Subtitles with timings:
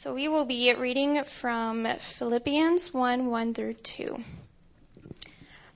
[0.00, 4.22] So we will be reading from Philippians 1 1 through 2.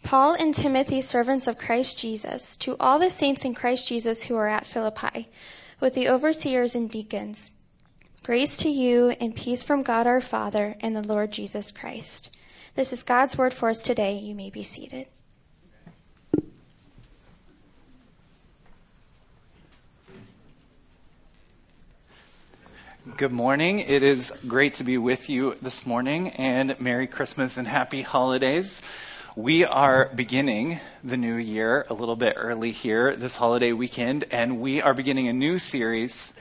[0.04, 4.36] Paul and Timothy, servants of Christ Jesus, to all the saints in Christ Jesus who
[4.36, 5.28] are at Philippi,
[5.80, 7.50] with the overseers and deacons,
[8.22, 12.30] grace to you and peace from God our Father and the Lord Jesus Christ.
[12.76, 14.16] This is God's word for us today.
[14.16, 15.08] You may be seated.
[23.16, 23.80] Good morning.
[23.80, 28.80] It is great to be with you this morning, and Merry Christmas and Happy Holidays.
[29.36, 34.60] We are beginning the new year a little bit early here this holiday weekend, and
[34.60, 36.32] we are beginning a new series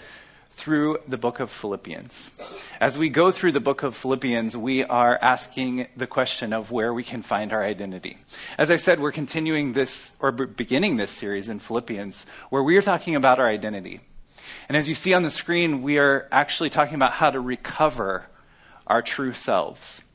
[0.52, 2.32] through the book of Philippians.
[2.80, 6.94] As we go through the book of Philippians, we are asking the question of where
[6.94, 8.18] we can find our identity.
[8.58, 12.82] As I said, we're continuing this, or beginning this series in Philippians, where we are
[12.82, 14.00] talking about our identity.
[14.72, 18.30] And as you see on the screen, we are actually talking about how to recover
[18.88, 20.06] our true selves.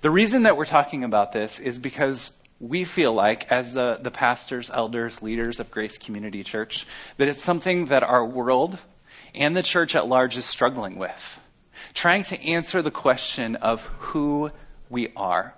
[0.00, 4.10] The reason that we're talking about this is because we feel like, as the, the
[4.10, 6.84] pastors, elders, leaders of Grace Community Church,
[7.16, 8.78] that it's something that our world
[9.36, 11.40] and the church at large is struggling with.
[11.94, 14.50] Trying to answer the question of who
[14.90, 15.54] we are.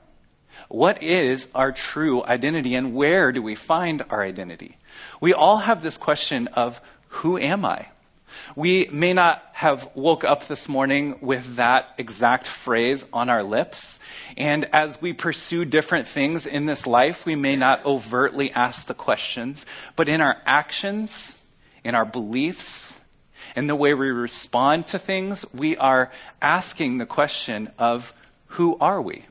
[0.68, 4.76] What is our true identity and where do we find our identity?
[5.18, 7.86] We all have this question of who am I?
[8.56, 13.98] We may not have woke up this morning with that exact phrase on our lips.
[14.36, 18.94] And as we pursue different things in this life, we may not overtly ask the
[18.94, 21.38] questions, but in our actions,
[21.82, 23.00] in our beliefs,
[23.56, 26.10] in the way we respond to things, we are
[26.42, 28.12] asking the question of
[28.48, 29.24] who are we?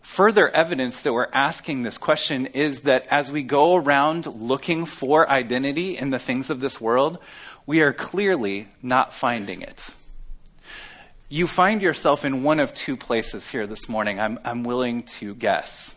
[0.00, 5.28] Further evidence that we're asking this question is that as we go around looking for
[5.28, 7.18] identity in the things of this world,
[7.68, 9.90] we are clearly not finding it.
[11.28, 15.34] You find yourself in one of two places here this morning, I'm, I'm willing to
[15.34, 15.94] guess.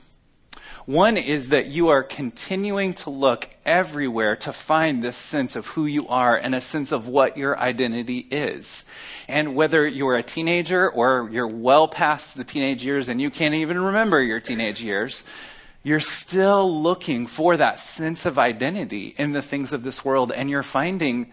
[0.85, 5.85] One is that you are continuing to look everywhere to find this sense of who
[5.85, 8.83] you are and a sense of what your identity is.
[9.29, 13.55] And whether you're a teenager or you're well past the teenage years and you can't
[13.55, 15.23] even remember your teenage years,
[15.83, 20.49] you're still looking for that sense of identity in the things of this world and
[20.49, 21.31] you're finding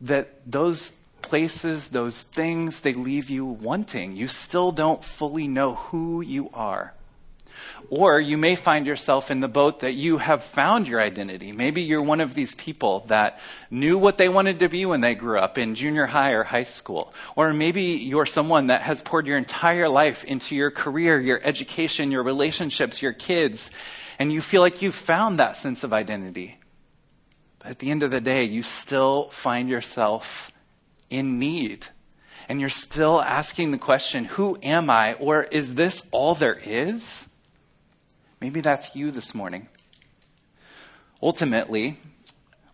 [0.00, 0.92] that those
[1.22, 4.14] places, those things, they leave you wanting.
[4.14, 6.94] You still don't fully know who you are.
[7.88, 11.52] Or you may find yourself in the boat that you have found your identity.
[11.52, 13.40] Maybe you're one of these people that
[13.70, 16.64] knew what they wanted to be when they grew up in junior high or high
[16.64, 17.12] school.
[17.36, 22.10] Or maybe you're someone that has poured your entire life into your career, your education,
[22.10, 23.70] your relationships, your kids,
[24.18, 26.58] and you feel like you've found that sense of identity
[27.66, 30.52] at the end of the day, you still find yourself
[31.10, 31.88] in need.
[32.48, 35.14] And you're still asking the question, who am I?
[35.14, 37.28] Or is this all there is?
[38.40, 39.68] Maybe that's you this morning.
[41.20, 41.98] Ultimately,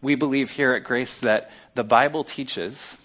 [0.03, 2.99] we believe here at Grace that the Bible teaches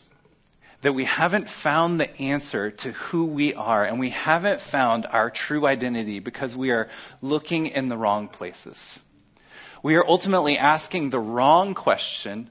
[0.81, 5.29] that we haven't found the answer to who we are and we haven't found our
[5.29, 6.89] true identity because we are
[7.21, 8.99] looking in the wrong places
[9.83, 12.49] we are ultimately asking the wrong question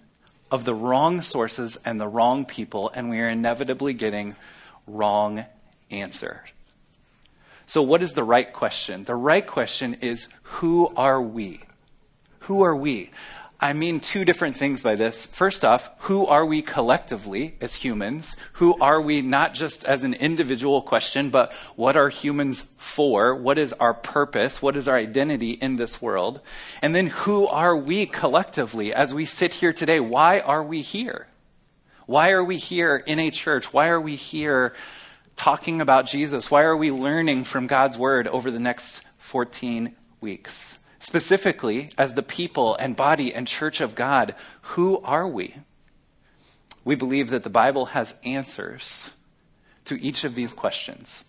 [0.50, 4.36] of the wrong sources and the wrong people, and we are inevitably getting
[4.86, 5.44] wrong
[5.90, 6.44] answer.
[7.66, 9.04] So, what is the right question?
[9.04, 11.62] The right question is who are we?
[12.40, 13.10] Who are we?
[13.58, 15.24] I mean two different things by this.
[15.24, 18.36] First off, who are we collectively as humans?
[18.54, 23.34] Who are we not just as an individual question, but what are humans for?
[23.34, 24.60] What is our purpose?
[24.60, 26.40] What is our identity in this world?
[26.82, 30.00] And then who are we collectively as we sit here today?
[30.00, 31.28] Why are we here?
[32.04, 33.72] Why are we here in a church?
[33.72, 34.74] Why are we here
[35.34, 36.50] talking about Jesus?
[36.50, 40.78] Why are we learning from God's word over the next 14 weeks?
[40.98, 45.56] Specifically, as the people and body and church of God, who are we?
[46.84, 49.10] We believe that the Bible has answers
[49.84, 51.24] to each of these questions.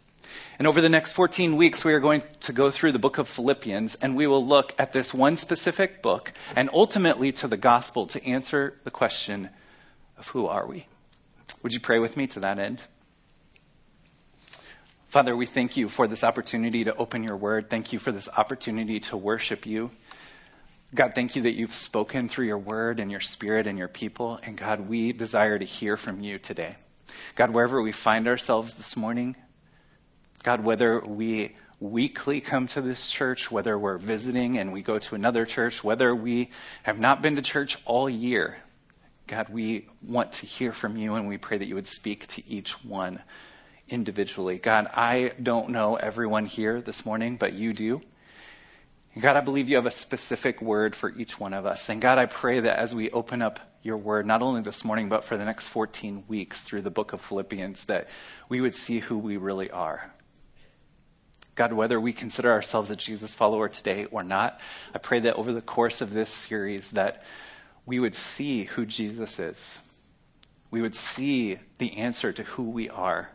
[0.60, 3.28] And over the next 14 weeks, we are going to go through the book of
[3.28, 8.08] Philippians, and we will look at this one specific book and ultimately to the gospel
[8.08, 9.50] to answer the question
[10.18, 10.88] of who are we.
[11.62, 12.84] Would you pray with me to that end?
[15.18, 17.72] Father, we thank you for this opportunity to open your word.
[17.72, 19.90] Thank you for this opportunity to worship you.
[20.94, 24.40] God, thank you that you've spoken through your word and your spirit and your people.
[24.44, 26.76] And God, we desire to hear from you today.
[27.34, 29.36] God, wherever we find ourselves this morning,
[30.44, 35.16] God, whether we weekly come to this church, whether we're visiting and we go to
[35.16, 36.52] another church, whether we
[36.84, 38.60] have not been to church all year,
[39.26, 42.48] God, we want to hear from you, and we pray that you would speak to
[42.48, 43.24] each one
[43.90, 44.58] individually.
[44.58, 48.02] God, I don't know everyone here this morning, but you do.
[49.20, 51.90] God, I believe you have a specific word for each one of us.
[51.90, 55.10] And God, I pray that as we open up your word, not only this morning,
[55.10, 58.08] but for the next 14 weeks through the book of Philippians, that
[58.48, 60.14] we would see who we really are.
[61.56, 64.60] God, whether we consider ourselves a Jesus follower today or not,
[64.94, 67.24] I pray that over the course of this series that
[67.88, 69.80] we would see who Jesus is.
[70.70, 73.32] We would see the answer to who we are.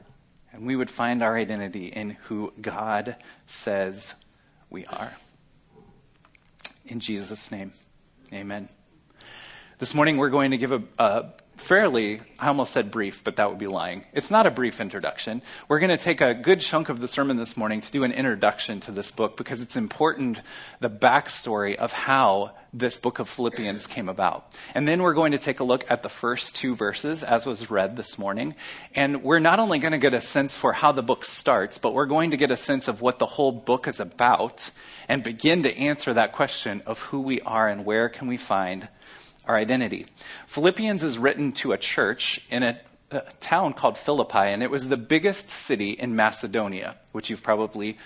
[0.53, 3.17] And we would find our identity in who God
[3.47, 4.15] says
[4.69, 5.17] we are.
[6.87, 7.73] In Jesus' name,
[8.33, 8.69] amen.
[9.79, 13.49] This morning we're going to give a, a fairly, I almost said brief, but that
[13.49, 14.05] would be lying.
[14.13, 15.43] It's not a brief introduction.
[15.69, 18.13] We're going to take a good chunk of the sermon this morning to do an
[18.13, 20.41] introduction to this book because it's important,
[20.81, 24.51] the backstory of how this book of Philippians came about.
[24.75, 27.71] And then we're going to take a look at the first two verses as was
[27.71, 28.55] read this morning.
[28.95, 31.93] And we're not only going to get a sense for how the book starts, but
[31.93, 34.71] we're going to get a sense of what the whole book is about
[35.07, 38.89] and begin to answer that question of who we are and where can we find
[39.47, 40.07] our identity.
[40.47, 42.81] Philippians is written to a church in a,
[43.11, 47.99] a, town called Philippi, and it was the biggest city in Macedonia, which you've probably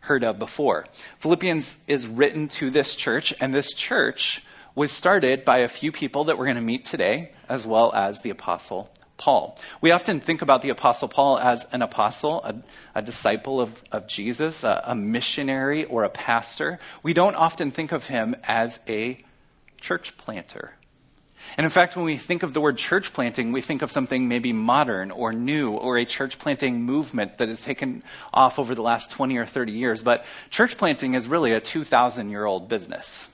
[0.00, 0.84] heard of before.
[1.18, 4.42] Philippians is written to this church, and this church
[4.74, 8.22] was started by a few people that we're going to meet today, as well as
[8.22, 9.56] the Apostle Paul.
[9.80, 12.56] We often think about the Apostle Paul as an apostle, a,
[12.96, 16.80] a disciple of, of Jesus, a, a missionary, or a pastor.
[17.04, 19.22] We don't often think of him as a
[19.80, 20.72] church planter.
[21.56, 24.28] And in fact, when we think of the word church planting, we think of something
[24.28, 28.02] maybe modern or new or a church planting movement that has taken
[28.32, 30.02] off over the last 20 or 30 years.
[30.02, 33.28] But church planting is really a 2,000 year old business.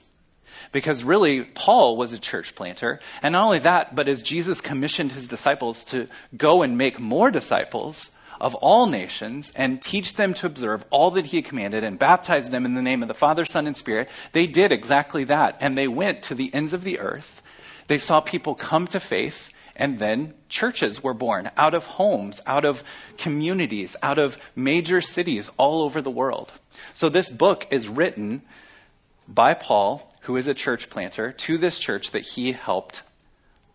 [0.72, 3.00] Because really, Paul was a church planter.
[3.22, 7.30] And not only that, but as Jesus commissioned his disciples to go and make more
[7.30, 8.10] disciples
[8.40, 12.64] of all nations and teach them to observe all that he commanded and baptize them
[12.64, 15.56] in the name of the Father, Son, and Spirit, they did exactly that.
[15.60, 17.42] And they went to the ends of the earth
[17.88, 22.64] they saw people come to faith, and then churches were born out of homes, out
[22.64, 22.82] of
[23.16, 26.52] communities, out of major cities all over the world.
[26.92, 28.42] So this book is written
[29.26, 33.02] by Paul, who is a church planter, to this church that he helped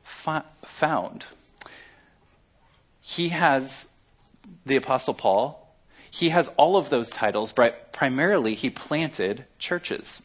[0.04, 1.26] found.
[3.02, 3.88] He has,
[4.66, 5.76] the Apostle Paul,
[6.12, 10.22] he has all of those titles, but primarily he planted churches.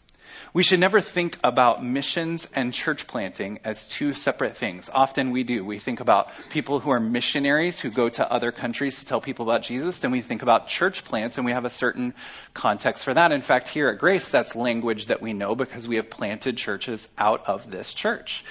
[0.54, 4.88] We should never think about missions and church planting as two separate things.
[4.94, 5.62] Often we do.
[5.62, 9.48] We think about people who are missionaries who go to other countries to tell people
[9.48, 9.98] about Jesus.
[9.98, 12.14] Then we think about church plants, and we have a certain
[12.54, 13.30] context for that.
[13.30, 17.08] In fact, here at Grace, that's language that we know because we have planted churches
[17.18, 18.42] out of this church.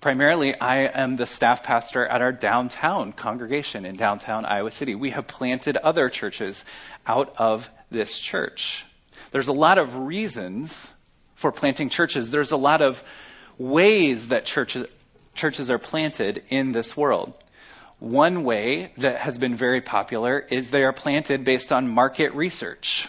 [0.00, 4.94] Primarily, I am the staff pastor at our downtown congregation in downtown Iowa City.
[4.94, 6.62] We have planted other churches
[7.06, 8.84] out of this church.
[9.30, 10.90] There's a lot of reasons
[11.38, 12.32] for planting churches.
[12.32, 13.04] There's a lot of
[13.58, 14.88] ways that churches,
[15.34, 17.32] churches are planted in this world.
[18.00, 23.08] One way that has been very popular is they are planted based on market research.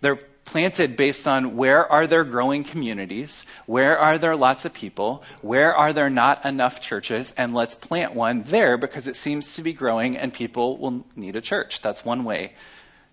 [0.00, 5.22] They're planted based on where are there growing communities, where are there lots of people,
[5.40, 9.62] where are there not enough churches, and let's plant one there because it seems to
[9.62, 11.80] be growing and people will need a church.
[11.80, 12.54] That's one way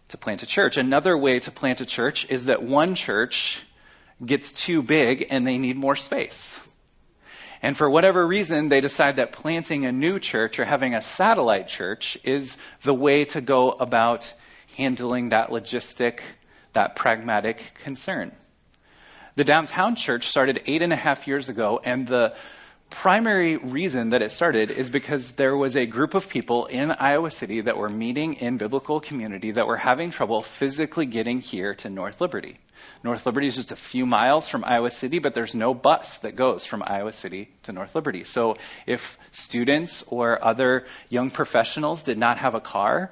[0.08, 0.75] to plant a church.
[0.75, 3.66] Another way to plant a church is that one church
[4.25, 6.59] gets too big and they need more space.
[7.62, 11.67] And for whatever reason, they decide that planting a new church or having a satellite
[11.67, 14.33] church is the way to go about
[14.77, 16.19] handling that logistic,
[16.74, 18.31] that pragmatic concern.
[19.36, 22.36] The downtown church started eight and a half years ago, and the
[22.89, 27.31] primary reason that it started is because there was a group of people in Iowa
[27.31, 31.89] City that were meeting in biblical community that were having trouble physically getting here to
[31.89, 32.59] North Liberty.
[33.03, 36.36] North Liberty is just a few miles from Iowa City, but there's no bus that
[36.36, 38.24] goes from Iowa City to North Liberty.
[38.24, 38.55] So
[38.86, 43.12] if students or other young professionals did not have a car,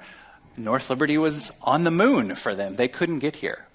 [0.56, 2.76] North Liberty was on the moon for them.
[2.76, 3.66] They couldn't get here.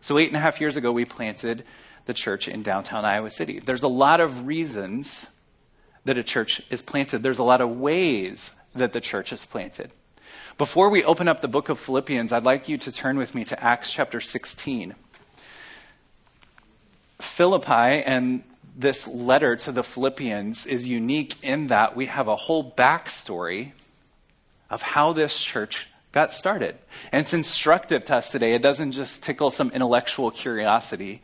[0.00, 1.64] So eight and a half years ago, we planted
[2.06, 3.60] the church in downtown Iowa City.
[3.60, 5.26] There's a lot of reasons
[6.04, 9.92] that a church is planted, there's a lot of ways that the church is planted.
[10.58, 13.44] Before we open up the book of Philippians, I'd like you to turn with me
[13.44, 14.94] to Acts chapter 16.
[17.22, 18.42] Philippi and
[18.76, 23.72] this letter to the Philippians is unique in that we have a whole backstory
[24.70, 26.76] of how this church got started.
[27.10, 28.54] And it's instructive to us today.
[28.54, 31.22] It doesn't just tickle some intellectual curiosity,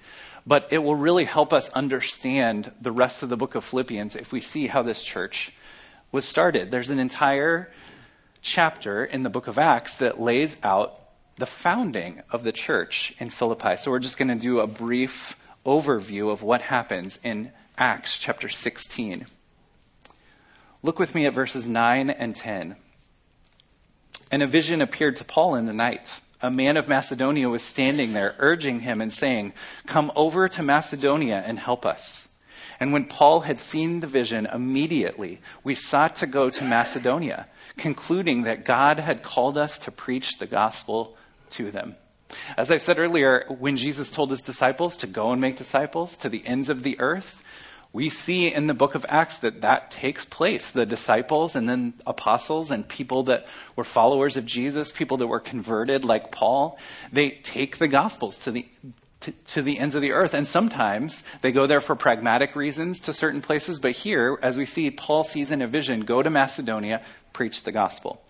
[0.48, 4.32] But it will really help us understand the rest of the book of Philippians if
[4.32, 5.52] we see how this church
[6.10, 6.70] was started.
[6.70, 7.70] There's an entire
[8.40, 11.04] chapter in the book of Acts that lays out
[11.36, 13.76] the founding of the church in Philippi.
[13.76, 15.36] So we're just going to do a brief
[15.68, 19.26] overview of what happens in Acts chapter 16.
[20.82, 22.76] Look with me at verses 9 and 10.
[24.30, 26.22] And a vision appeared to Paul in the night.
[26.40, 29.52] A man of Macedonia was standing there, urging him and saying,
[29.86, 32.30] Come over to Macedonia and help us.
[32.80, 37.46] And when Paul had seen the vision, immediately we sought to go to Macedonia,
[37.76, 41.16] concluding that God had called us to preach the gospel
[41.50, 41.96] to them.
[42.56, 46.28] As I said earlier, when Jesus told his disciples to go and make disciples to
[46.28, 47.42] the ends of the earth,
[47.92, 50.70] we see in the book of Acts that that takes place.
[50.70, 55.40] The disciples and then apostles and people that were followers of Jesus, people that were
[55.40, 56.78] converted like Paul,
[57.10, 58.68] they take the gospels to the
[59.20, 60.32] to, to, the ends of the earth.
[60.32, 63.80] And sometimes they go there for pragmatic reasons to certain places.
[63.80, 67.72] But here, as we see, Paul sees in a vision go to Macedonia, preach the
[67.72, 68.22] gospel.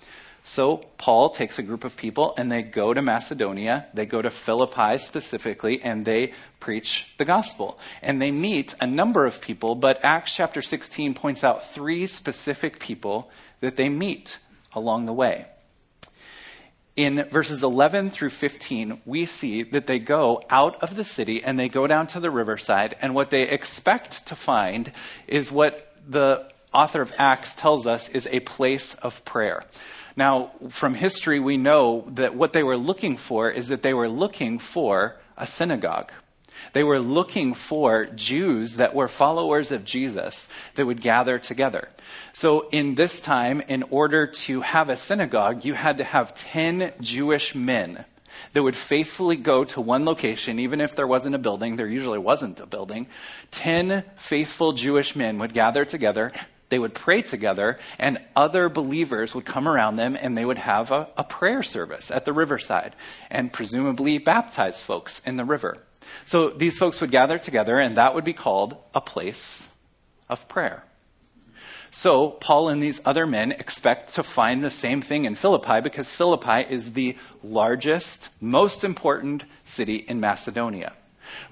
[0.49, 4.31] So Paul takes a group of people and they go to Macedonia, they go to
[4.31, 7.79] Philippi specifically, and they preach the gospel.
[8.01, 12.79] And they meet a number of people, but Acts chapter 16 points out three specific
[12.79, 14.39] people that they meet
[14.73, 15.45] along the way.
[16.97, 21.59] In verses 11 through 15, we see that they go out of the city and
[21.59, 24.93] they go down to the riverside, and what they expect to find
[25.27, 29.63] is what the author of Acts tells us is a place of prayer.
[30.19, 34.09] Now, from history, we know that what they were looking for is that they were
[34.09, 36.11] looking for a synagogue.
[36.73, 41.91] They were looking for Jews that were followers of Jesus that would gather together.
[42.33, 46.95] So, in this time, in order to have a synagogue, you had to have 10
[47.01, 48.05] Jewish men
[48.55, 51.77] that would faithfully go to one location, even if there wasn't a building.
[51.77, 53.07] There usually wasn't a building.
[53.53, 56.33] 10 faithful Jewish men would gather together
[56.69, 60.91] they would pray together, and other believers would come around them and they would have
[60.91, 62.95] a, a, prayer service at the riverside
[63.31, 65.85] and presumably baptize folks in the river.
[66.25, 69.69] So these folks would gather together, and that would be called a place
[70.29, 70.85] of prayer.
[71.91, 76.15] So Paul and these other men expect to find the same thing in Philippi because
[76.15, 80.93] Philippi is the largest, most important city in Macedonia.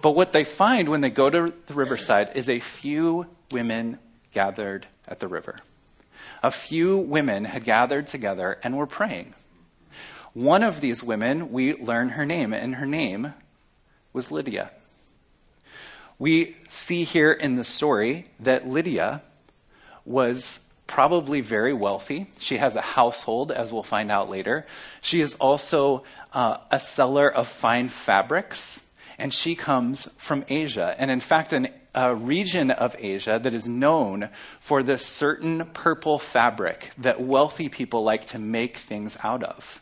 [0.03, 3.99] But what they find when they go to the riverside is a few women
[4.37, 5.57] gathered at the river.
[6.43, 9.33] A few women had gathered together and were praying.
[10.35, 13.33] One of these women, we learn her name, and her name
[14.12, 14.73] was Lydia.
[16.19, 19.23] We see here in the story that Lydia
[20.05, 22.26] was probably very wealthy.
[22.38, 24.66] She has a household, as we'll find out later.
[25.00, 28.85] She is also uh, a seller of fine fabrics,
[29.19, 30.95] and she comes from Asia.
[30.99, 34.29] And in fact, an a region of Asia that is known
[34.61, 39.81] for this certain purple fabric that wealthy people like to make things out of.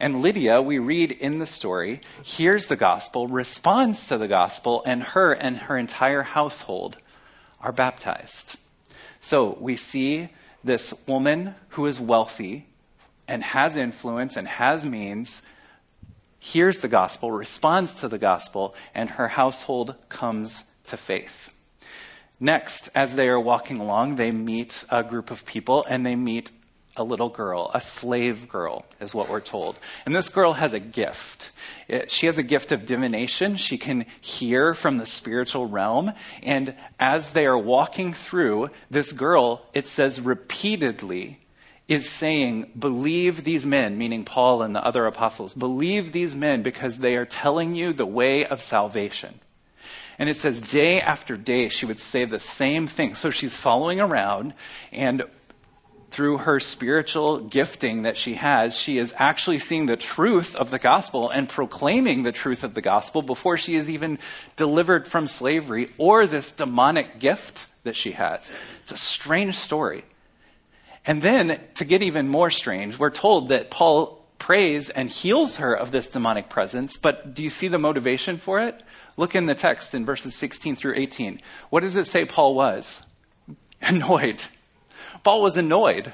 [0.00, 5.02] And Lydia, we read in the story, hears the gospel, responds to the gospel, and
[5.02, 6.98] her and her entire household
[7.60, 8.58] are baptized.
[9.20, 10.30] So we see
[10.64, 12.66] this woman who is wealthy
[13.28, 15.42] and has influence and has means
[16.40, 21.51] hears the gospel, responds to the gospel, and her household comes to faith.
[22.42, 26.50] Next, as they are walking along, they meet a group of people and they meet
[26.96, 29.78] a little girl, a slave girl, is what we're told.
[30.04, 31.52] And this girl has a gift.
[31.86, 33.54] It, she has a gift of divination.
[33.54, 36.14] She can hear from the spiritual realm.
[36.42, 41.38] And as they are walking through, this girl, it says repeatedly,
[41.86, 46.98] is saying, Believe these men, meaning Paul and the other apostles, believe these men because
[46.98, 49.38] they are telling you the way of salvation.
[50.22, 53.16] And it says day after day she would say the same thing.
[53.16, 54.54] So she's following around,
[54.92, 55.24] and
[56.12, 60.78] through her spiritual gifting that she has, she is actually seeing the truth of the
[60.78, 64.16] gospel and proclaiming the truth of the gospel before she is even
[64.54, 68.52] delivered from slavery or this demonic gift that she has.
[68.80, 70.04] It's a strange story.
[71.04, 75.74] And then, to get even more strange, we're told that Paul prays and heals her
[75.74, 78.84] of this demonic presence, but do you see the motivation for it?
[79.16, 81.40] Look in the text in verses 16 through 18.
[81.70, 83.02] What does it say Paul was?
[83.82, 84.42] Annoyed.
[85.22, 86.12] Paul was annoyed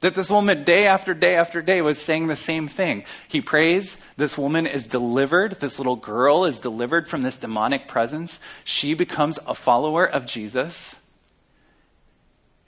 [0.00, 3.04] that this woman, day after day after day, was saying the same thing.
[3.26, 8.38] He prays, this woman is delivered, this little girl is delivered from this demonic presence.
[8.64, 11.00] She becomes a follower of Jesus,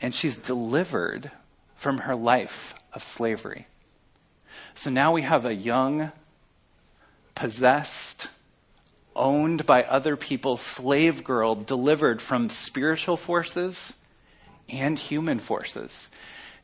[0.01, 1.31] and she's delivered
[1.77, 3.67] from her life of slavery.
[4.75, 6.13] So now we have a young,
[7.35, 8.29] possessed,
[9.17, 13.95] owned by other people slave girl delivered from spiritual forces
[14.69, 16.11] and human forces.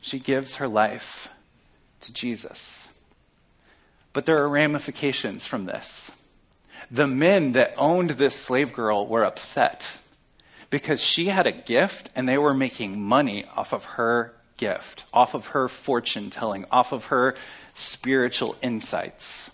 [0.00, 1.32] She gives her life
[2.00, 2.88] to Jesus.
[4.12, 6.12] But there are ramifications from this.
[6.90, 9.98] The men that owned this slave girl were upset
[10.68, 15.34] because she had a gift and they were making money off of her gift, off
[15.34, 17.34] of her fortune telling, off of her
[17.74, 19.50] spiritual insights.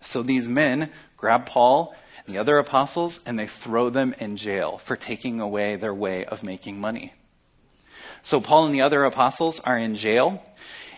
[0.00, 1.94] So these men grab Paul
[2.24, 6.24] and the other apostles and they throw them in jail for taking away their way
[6.24, 7.12] of making money.
[8.22, 10.42] So Paul and the other apostles are in jail.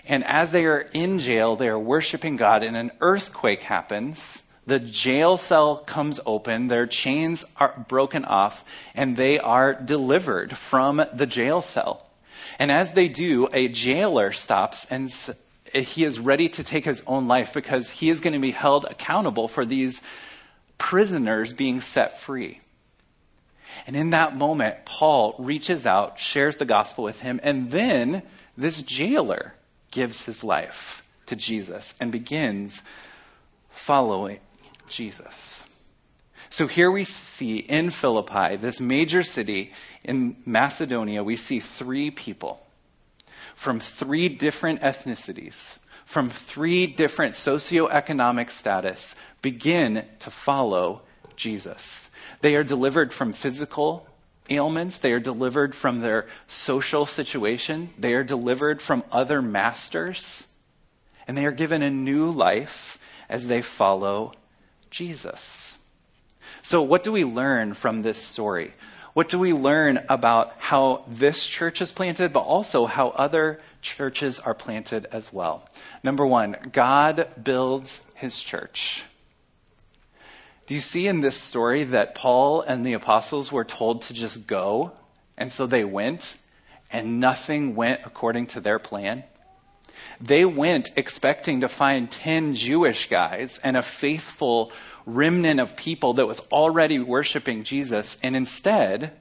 [0.07, 4.43] And as they are in jail, they are worshiping God, and an earthquake happens.
[4.67, 11.05] The jail cell comes open, their chains are broken off, and they are delivered from
[11.12, 12.11] the jail cell.
[12.59, 15.12] And as they do, a jailer stops and
[15.73, 18.85] he is ready to take his own life because he is going to be held
[18.87, 20.03] accountable for these
[20.79, 22.61] prisoners being set free.
[23.87, 28.23] And in that moment, Paul reaches out, shares the gospel with him, and then
[28.57, 29.55] this jailer
[29.91, 32.83] gives his life to Jesus and begins
[33.69, 34.41] following
[34.89, 35.65] Jesus.
[36.50, 39.73] So here we see in Philippi, this major city
[40.03, 42.61] in Macedonia, we see three people
[43.61, 45.76] from three different ethnicities,
[46.07, 51.02] from three different socioeconomic status, begin to follow
[51.37, 52.09] Jesus.
[52.40, 54.09] They are delivered from physical
[54.49, 60.47] ailments, they are delivered from their social situation, they are delivered from other masters,
[61.29, 62.99] and they are given a new life
[63.29, 64.33] as they follow
[64.88, 65.76] Jesus.
[66.62, 68.73] So, what do we learn from this story?
[69.12, 74.38] What do we learn about how this church is planted, but also how other churches
[74.38, 75.69] are planted as well?
[76.05, 79.05] Number one, God builds his church.
[80.67, 84.47] Do you see in this story that Paul and the apostles were told to just
[84.47, 84.93] go?
[85.37, 86.37] And so they went,
[86.93, 89.25] and nothing went according to their plan?
[90.21, 94.71] They went expecting to find 10 Jewish guys and a faithful
[95.15, 98.17] remnant of people that was already worshiping Jesus.
[98.23, 99.13] And instead,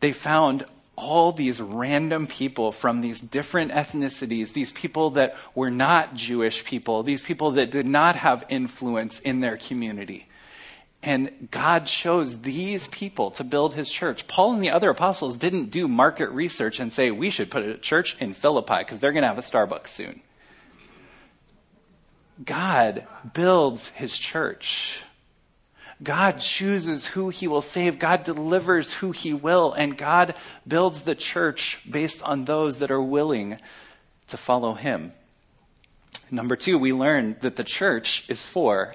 [0.00, 0.64] they found
[0.96, 7.02] all these random people from these different ethnicities, these people that were not Jewish people,
[7.02, 10.28] these people that did not have influence in their community.
[11.02, 14.26] And God chose these people to build his church.
[14.26, 17.78] Paul and the other apostles didn't do market research and say, we should put a
[17.78, 20.20] church in Philippi because they're going to have a Starbucks soon.
[22.44, 25.04] God builds his church.
[26.02, 27.98] God chooses who he will save.
[27.98, 29.72] God delivers who he will.
[29.72, 30.34] And God
[30.66, 33.58] builds the church based on those that are willing
[34.28, 35.12] to follow him.
[36.30, 38.94] Number two, we learn that the church is for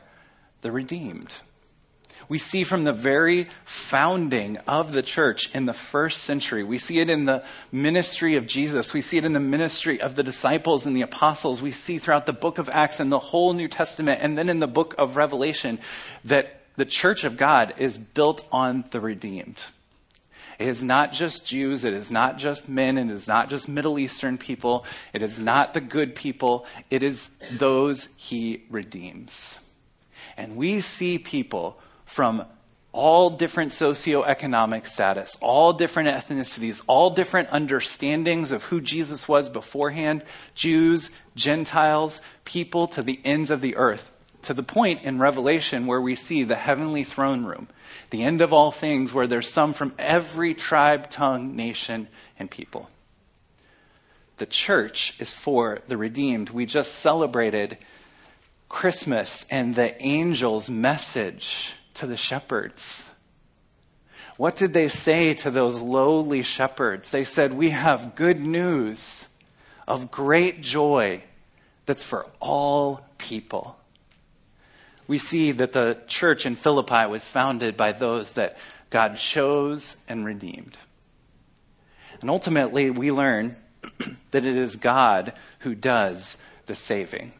[0.61, 1.41] the redeemed
[2.27, 6.63] we see from the very founding of the church in the first century.
[6.63, 8.93] We see it in the ministry of Jesus.
[8.93, 11.61] We see it in the ministry of the disciples and the apostles.
[11.61, 14.59] We see throughout the book of Acts and the whole New Testament, and then in
[14.59, 15.79] the book of Revelation,
[16.23, 19.63] that the church of God is built on the redeemed.
[20.57, 23.99] It is not just Jews, it is not just men, it is not just Middle
[23.99, 29.59] Eastern people, it is not the good people, it is those he redeems.
[30.37, 31.79] And we see people
[32.15, 32.45] from
[32.93, 40.23] all different socioeconomic status, all different ethnicities, all different understandings of who Jesus was beforehand
[40.53, 45.99] Jews, Gentiles, people to the ends of the earth, to the point in Revelation where
[45.99, 47.67] we see the heavenly throne room,
[48.11, 52.07] the end of all things, where there's some from every tribe, tongue, nation,
[52.39, 52.89] and people.
[54.37, 56.51] The church is for the redeemed.
[56.51, 57.77] We just celebrated
[58.69, 63.09] Christmas and the angel's message to the shepherds?
[64.37, 67.09] What did they say to those lowly shepherds?
[67.09, 69.29] They said, We have good news
[69.87, 71.21] of great joy
[71.85, 73.79] that's for all people.
[75.07, 78.57] We see that the church in Philippi was founded by those that
[78.89, 80.77] God chose and redeemed.
[82.21, 83.55] And ultimately, we learn
[84.31, 87.33] that it is God who does the saving.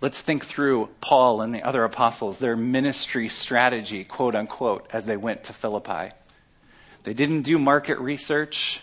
[0.00, 5.16] Let's think through Paul and the other apostles, their ministry strategy, quote unquote, as they
[5.16, 6.14] went to Philippi.
[7.04, 8.82] They didn't do market research,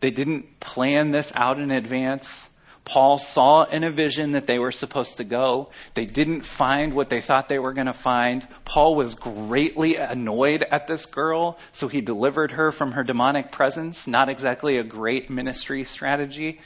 [0.00, 2.50] they didn't plan this out in advance.
[2.84, 5.68] Paul saw in a vision that they were supposed to go.
[5.92, 8.48] They didn't find what they thought they were going to find.
[8.64, 14.06] Paul was greatly annoyed at this girl, so he delivered her from her demonic presence.
[14.06, 16.60] Not exactly a great ministry strategy.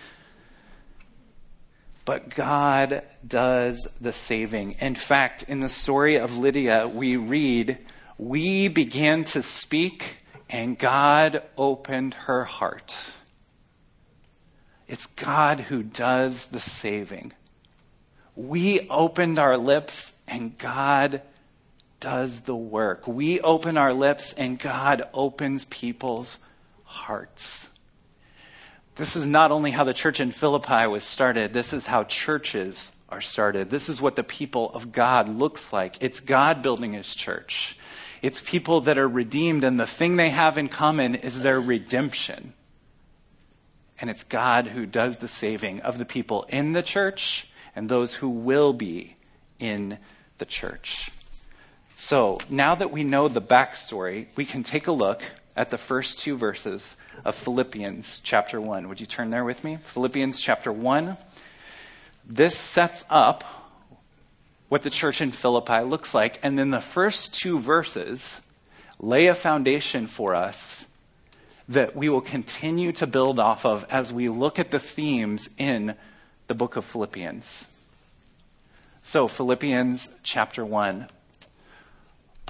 [2.04, 4.72] But God does the saving.
[4.80, 7.78] In fact, in the story of Lydia, we read,
[8.18, 10.18] We began to speak,
[10.50, 13.12] and God opened her heart.
[14.88, 17.32] It's God who does the saving.
[18.34, 21.22] We opened our lips, and God
[22.00, 23.06] does the work.
[23.06, 26.38] We open our lips, and God opens people's
[26.84, 27.70] hearts.
[28.96, 32.92] This is not only how the church in Philippi was started, this is how churches
[33.08, 33.70] are started.
[33.70, 35.96] This is what the people of God looks like.
[36.00, 37.76] It's God building his church.
[38.20, 42.52] It's people that are redeemed, and the thing they have in common is their redemption.
[44.00, 48.14] And it's God who does the saving of the people in the church and those
[48.14, 49.16] who will be
[49.58, 49.98] in
[50.38, 51.10] the church.
[52.04, 55.22] So now that we know the backstory, we can take a look
[55.54, 58.88] at the first two verses of Philippians chapter 1.
[58.88, 59.76] Would you turn there with me?
[59.80, 61.16] Philippians chapter 1.
[62.26, 63.44] This sets up
[64.68, 66.40] what the church in Philippi looks like.
[66.42, 68.40] And then the first two verses
[68.98, 70.86] lay a foundation for us
[71.68, 75.94] that we will continue to build off of as we look at the themes in
[76.48, 77.68] the book of Philippians.
[79.04, 81.08] So, Philippians chapter 1.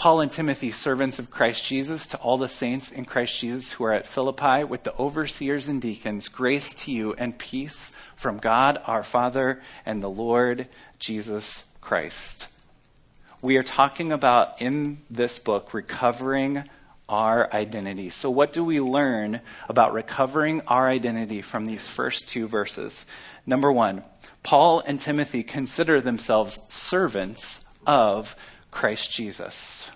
[0.02, 3.84] Paul and Timothy, servants of Christ Jesus, to all the saints in Christ Jesus who
[3.84, 8.82] are at Philippi, with the overseers and deacons, grace to you and peace from God
[8.84, 10.66] our Father and the Lord
[10.98, 12.48] Jesus Christ.
[13.40, 16.64] We are talking about in this book recovering
[17.08, 18.10] our identity.
[18.10, 23.06] So, what do we learn about recovering our identity from these first two verses?
[23.46, 24.02] Number one,
[24.42, 28.34] Paul and Timothy consider themselves servants of
[28.72, 29.88] Christ Jesus.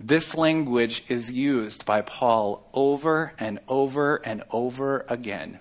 [0.00, 5.60] This language is used by Paul over and over and over again.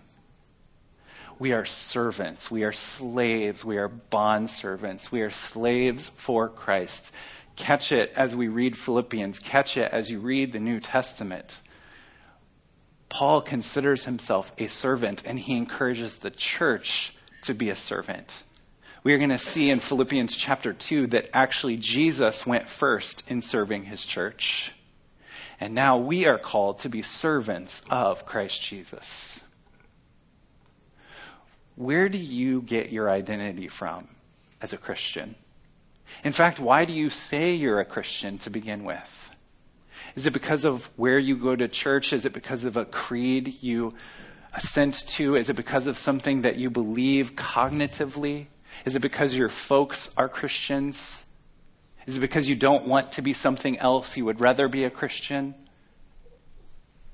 [1.37, 2.49] We are servants.
[2.49, 3.63] We are slaves.
[3.63, 5.11] We are bond servants.
[5.11, 7.11] We are slaves for Christ.
[7.55, 9.37] Catch it as we read Philippians.
[9.37, 11.61] Catch it as you read the New Testament.
[13.09, 18.43] Paul considers himself a servant and he encourages the church to be a servant
[19.03, 23.41] we are going to see in Philippians chapter 2 that actually Jesus went first in
[23.41, 24.71] serving his church.
[25.59, 29.43] And now we are called to be servants of Christ Jesus.
[31.75, 34.07] Where do you get your identity from
[34.61, 35.35] as a Christian?
[36.23, 39.37] In fact, why do you say you're a Christian to begin with?
[40.15, 42.13] Is it because of where you go to church?
[42.13, 43.95] Is it because of a creed you
[44.53, 45.35] assent to?
[45.35, 48.47] Is it because of something that you believe cognitively?
[48.85, 51.25] Is it because your folks are Christians?
[52.05, 54.17] Is it because you don't want to be something else?
[54.17, 55.55] You would rather be a Christian?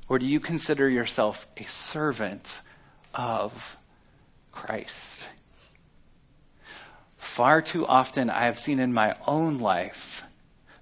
[0.08, 2.62] Or do you consider yourself a servant
[3.14, 3.78] of
[4.52, 5.28] Christ?
[7.18, 10.24] Far too often, I have seen in my own life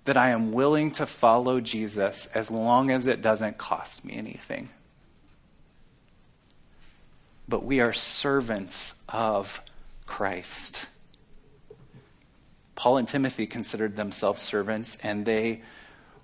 [0.05, 4.69] that I am willing to follow Jesus as long as it doesn't cost me anything.
[7.49, 9.61] But we are servants of
[10.07, 10.87] Christ.
[12.73, 15.61] Paul and Timothy considered themselves servants, and they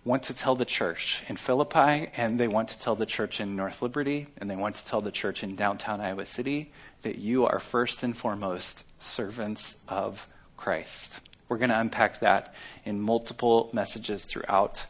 [0.03, 3.55] want to tell the church in Philippi, and they want to tell the church in
[3.55, 6.71] North Liberty, and they want to tell the church in downtown Iowa City
[7.03, 11.19] that you are first and foremost servants of Christ.
[11.47, 14.85] We're going to unpack that in multiple messages throughout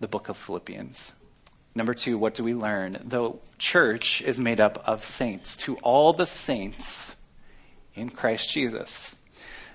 [0.00, 1.12] the book of Philippians.
[1.74, 2.98] Number two, what do we learn?
[3.04, 5.56] The church is made up of saints.
[5.58, 7.16] To all the saints,
[7.94, 9.14] in Christ Jesus.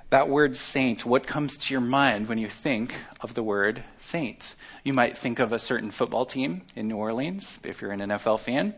[0.09, 4.55] That word saint, what comes to your mind when you think of the word saint?
[4.83, 8.39] You might think of a certain football team in New Orleans, if you're an NFL
[8.39, 8.73] fan.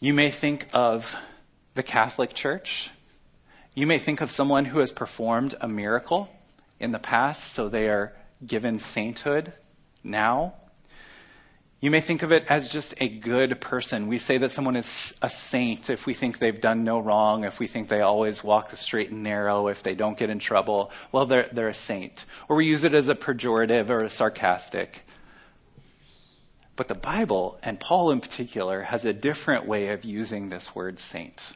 [0.00, 1.16] You may think of
[1.74, 2.90] the Catholic Church.
[3.74, 6.30] You may think of someone who has performed a miracle
[6.80, 8.12] in the past, so they are
[8.46, 9.52] given sainthood
[10.02, 10.54] now.
[11.84, 14.06] You may think of it as just a good person.
[14.06, 17.60] We say that someone is a saint if we think they've done no wrong, if
[17.60, 20.90] we think they always walk the straight and narrow, if they don't get in trouble.
[21.12, 22.24] Well, they're, they're a saint.
[22.48, 25.04] Or we use it as a pejorative or a sarcastic.
[26.74, 30.98] But the Bible, and Paul in particular, has a different way of using this word
[30.98, 31.52] saint.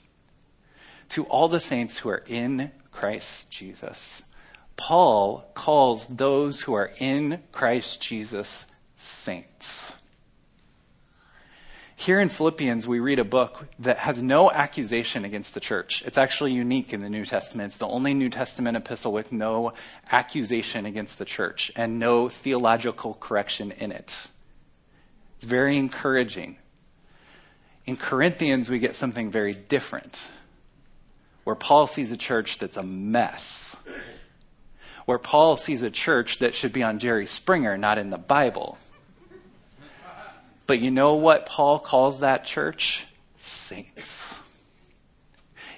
[1.08, 4.24] To all the saints who are in Christ Jesus,
[4.76, 8.66] Paul calls those who are in Christ Jesus
[8.98, 9.94] saints.
[12.00, 16.00] Here in Philippians, we read a book that has no accusation against the church.
[16.06, 17.72] It's actually unique in the New Testament.
[17.72, 19.72] It's the only New Testament epistle with no
[20.12, 24.28] accusation against the church and no theological correction in it.
[25.36, 26.58] It's very encouraging.
[27.84, 30.20] In Corinthians, we get something very different.
[31.48, 33.74] where Paul sees a church that's a mess,
[35.06, 38.76] where Paul sees a church that should be on Jerry Springer, not in the Bible.
[40.68, 43.06] But you know what Paul calls that church?
[43.40, 44.38] Saints.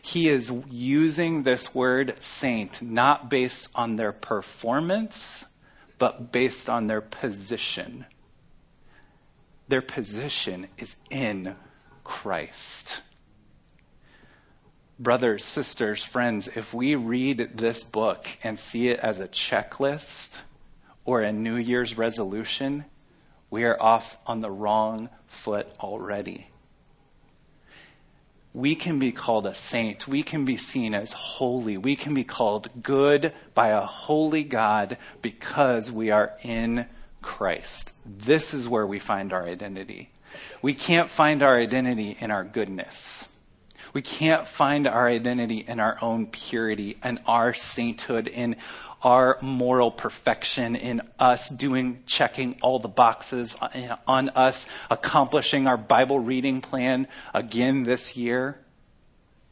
[0.02, 5.44] He is using this word saint not based on their performance,
[5.98, 8.04] but based on their position.
[9.68, 11.54] Their position is in
[12.02, 13.02] Christ.
[14.98, 20.40] Brothers, sisters, friends, if we read this book and see it as a checklist
[21.04, 22.86] or a New Year's resolution,
[23.50, 26.46] we are off on the wrong foot already.
[28.52, 30.08] We can be called a saint.
[30.08, 31.76] We can be seen as holy.
[31.76, 36.86] We can be called good by a holy God because we are in
[37.22, 37.92] Christ.
[38.04, 40.10] This is where we find our identity.
[40.62, 43.26] We can't find our identity in our goodness.
[43.92, 48.56] We can't find our identity in our own purity and our sainthood, in
[49.02, 55.76] our moral perfection, in us doing, checking all the boxes, uh, on us accomplishing our
[55.76, 58.60] Bible reading plan again this year.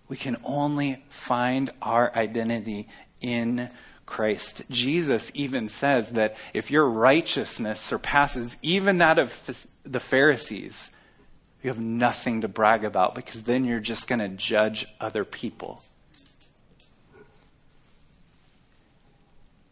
[0.08, 2.88] We can only find our identity
[3.20, 3.70] in
[4.06, 4.62] Christ.
[4.70, 10.90] Jesus even says that if your righteousness surpasses even that of the Pharisees,
[11.62, 15.82] you have nothing to brag about because then you're just going to judge other people.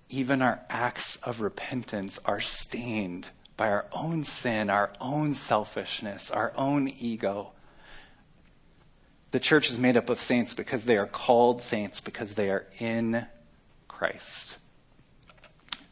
[0.08, 6.52] Even our acts of repentance are stained by our own sin, our own selfishness, our
[6.56, 7.52] own ego.
[9.30, 12.66] The church is made up of saints because they are called saints because they are
[12.78, 13.26] in
[13.88, 14.58] Christ.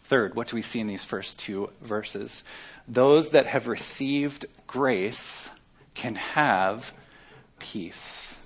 [0.04, 2.44] Third, what do we see in these first two verses?
[2.86, 5.48] Those that have received grace
[5.94, 6.92] can have
[7.58, 8.38] peace.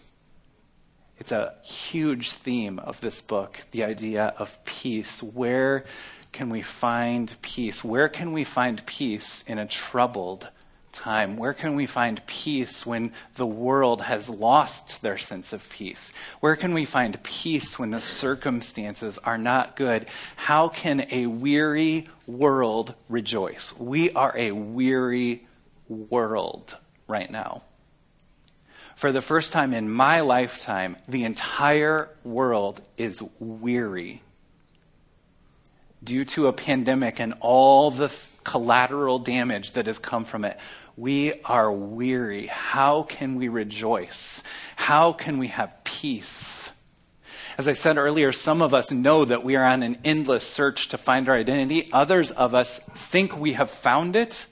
[1.19, 5.23] It's a huge theme of this book, the idea of peace.
[5.23, 5.85] Where
[6.31, 7.83] can we find peace?
[7.83, 10.49] Where can we find peace in a troubled
[10.93, 11.37] time?
[11.37, 16.13] Where can we find peace when the world has lost their sense of peace?
[16.41, 20.07] Where can we find peace when the circumstances are not good?
[20.37, 23.75] How can a weary world rejoice?
[23.77, 25.47] We are a weary
[25.89, 26.77] world
[27.07, 27.63] right now.
[28.99, 34.23] For the first time in my lifetime, the entire world is weary
[36.03, 40.59] due to a pandemic and all the collateral damage that has come from it.
[40.97, 42.47] We are weary.
[42.47, 44.43] How can we rejoice?
[44.75, 46.73] How can we have peace?
[47.57, 50.89] As I said earlier, some of us know that we are on an endless search
[50.89, 51.89] to find our identity.
[51.93, 54.47] Others of us think we have found it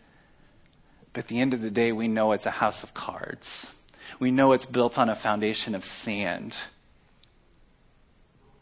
[1.17, 3.73] but at the end of the day, we know it's a house of cards.
[4.19, 6.57] We know it's built on a foundation of sand.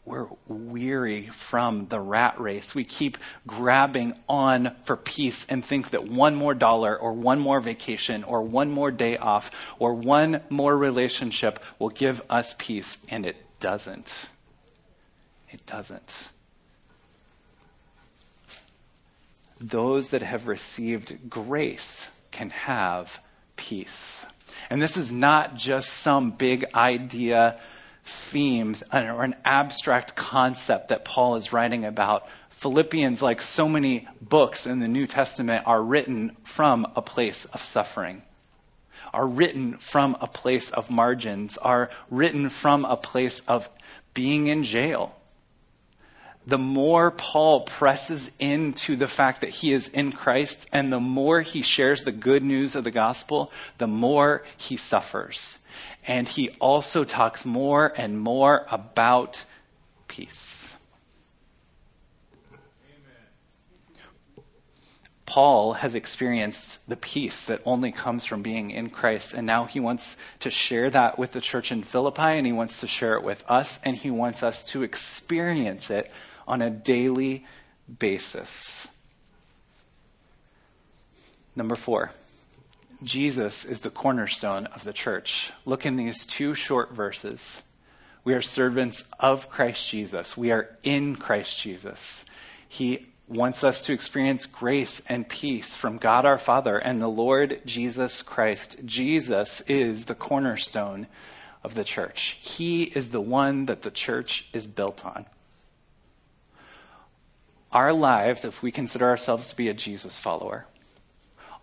[0.05, 2.75] We're weary from the rat race.
[2.75, 7.59] We keep grabbing on for peace and think that one more dollar or one more
[7.59, 13.25] vacation or one more day off or one more relationship will give us peace, and
[13.25, 14.29] it doesn't.
[15.49, 16.31] It doesn't.
[19.59, 23.19] Those that have received grace can have
[23.55, 24.27] peace.
[24.69, 27.59] And this is not just some big idea,
[28.03, 32.27] themes, or an abstract concept that Paul is writing about.
[32.49, 37.61] Philippians, like so many books in the New Testament, are written from a place of
[37.61, 38.23] suffering,
[39.13, 43.69] are written from a place of margins, are written from a place of
[44.13, 45.15] being in jail
[46.47, 51.41] the more Paul presses into the fact that he is in Christ and the more
[51.41, 55.59] he shares the good news of the gospel, the more he suffers.
[56.07, 59.45] And he also talks more and more about
[60.07, 60.75] peace.
[65.25, 69.79] Paul has experienced the peace that only comes from being in Christ, and now he
[69.79, 73.23] wants to share that with the church in Philippi, and he wants to share it
[73.23, 76.13] with us, and he wants us to experience it
[76.47, 77.45] on a daily
[77.99, 78.87] basis.
[81.55, 82.11] Number four,
[83.03, 85.51] Jesus is the cornerstone of the church.
[85.65, 87.63] Look in these two short verses.
[88.23, 90.35] We are servants of Christ Jesus.
[90.35, 92.25] We are in Christ Jesus.
[92.67, 97.61] He wants us to experience grace and peace from God our Father and the Lord
[97.65, 98.77] Jesus Christ.
[98.85, 101.07] Jesus is the cornerstone
[101.63, 102.37] of the church.
[102.39, 105.25] He is the one that the church is built on
[107.75, 110.65] our lives, if we consider ourselves to be a Jesus follower,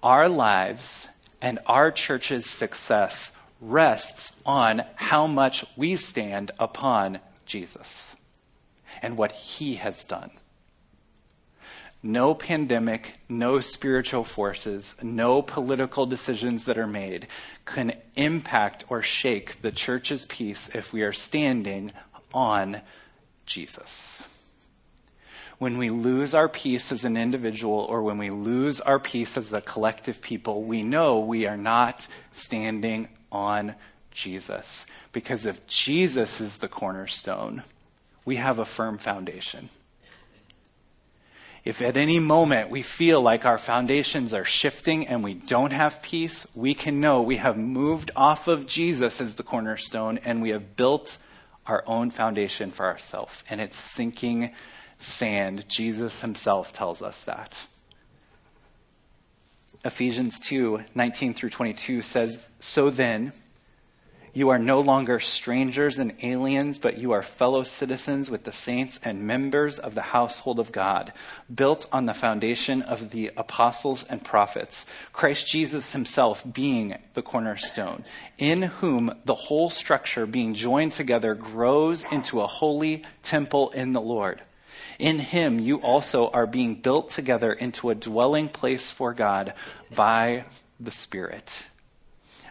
[0.03, 1.09] our lives
[1.41, 8.15] and our church's success rests on how much we stand upon Jesus
[9.01, 10.31] and what he has done.
[12.03, 17.27] No pandemic, no spiritual forces, no political decisions that are made
[17.65, 21.91] can impact or shake the church's peace if we are standing
[22.35, 22.83] on
[23.47, 24.29] Jesus.
[25.63, 29.53] When we lose our peace as an individual or when we lose our peace as
[29.53, 33.77] a collective people, we know we are not standing on
[34.11, 34.87] Jesus.
[35.13, 37.63] Because if Jesus is the cornerstone,
[38.25, 39.69] we have a firm foundation.
[41.65, 46.03] If at any moment we feel like our foundations are shifting and we don't have
[46.03, 50.51] peace, we can know we have moved off of Jesus as the cornerstone and we
[50.51, 51.19] have built
[51.69, 53.45] our own foundation for ourselves.
[53.49, 54.51] And it's sinking
[55.03, 55.69] sand.
[55.69, 57.67] Jesus himself tells us that.
[59.85, 63.33] Ephesians 2 19 through 22 says, So then,
[64.35, 68.99] you are no longer strangers and aliens, but you are fellow citizens with the saints
[69.05, 71.13] and members of the household of God,
[71.55, 78.05] built on the foundation of the apostles and prophets, Christ Jesus himself being the cornerstone,
[78.39, 84.01] in whom the whole structure being joined together grows into a holy temple in the
[84.01, 84.41] Lord.
[85.03, 89.53] In him you also are being built together into a dwelling place for God
[89.93, 90.45] by
[90.79, 91.65] the Spirit.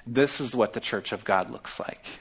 [0.05, 2.19] This is what the church of God looks like.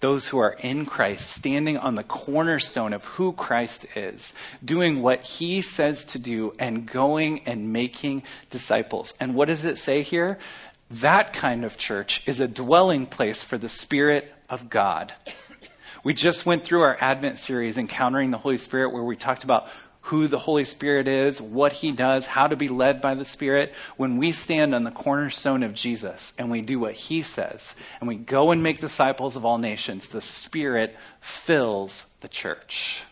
[0.00, 5.24] Those who are in Christ, standing on the cornerstone of who Christ is, doing what
[5.24, 9.14] he says to do, and going and making disciples.
[9.20, 10.36] And what does it say here?
[10.90, 15.12] That kind of church is a dwelling place for the Spirit of God.
[16.02, 19.68] We just went through our Advent series, Encountering the Holy Spirit, where we talked about
[20.04, 23.74] who the Holy Spirit is, what he does, how to be led by the Spirit,
[23.98, 28.08] when we stand on the cornerstone of Jesus and we do what he says and
[28.08, 33.04] we go and make disciples of all nations, the Spirit fills the church.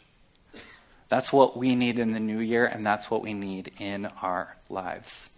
[1.11, 4.57] That's what we need in the new year, and that's what we need in our
[4.71, 5.31] lives.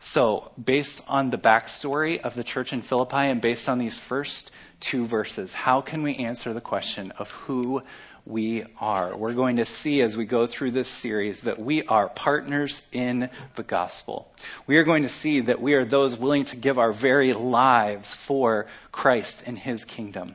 [0.00, 4.50] So, based on the backstory of the church in Philippi and based on these first
[4.80, 7.82] two verses, how can we answer the question of who
[8.28, 9.16] we are.
[9.16, 13.30] We're going to see as we go through this series that we are partners in
[13.54, 14.30] the gospel.
[14.66, 18.14] We are going to see that we are those willing to give our very lives
[18.14, 20.34] for Christ and his kingdom.